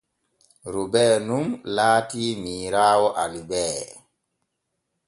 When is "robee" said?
0.75-1.11